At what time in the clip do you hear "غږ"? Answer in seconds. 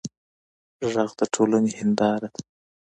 0.91-1.09